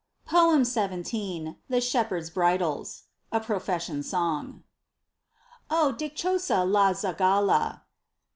[0.25, 3.03] Poem 17, THE SHEPHERD'S BRIDALS.
[3.31, 4.63] A PROFESSION SONG.¡
[5.69, 5.91] Oh!
[5.95, 7.81] dichosa la zagala